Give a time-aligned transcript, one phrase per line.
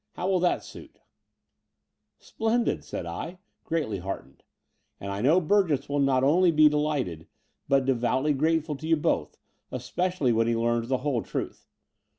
[0.13, 0.97] How will that suit?''
[2.17, 4.41] Splendid," said I, greatly heartened;
[4.99, 7.27] and I know Burgess will not only be delighted,
[7.67, 9.37] but de voutly grateful to you both,
[9.71, 11.67] especially when he learns the whole truth.